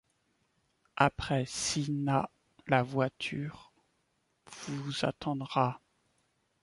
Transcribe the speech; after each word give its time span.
Après 0.95 1.45
Cinna, 1.45 2.31
la 2.65 2.81
voiture 2.81 3.71
vous 4.65 5.05
attendra. 5.05 5.79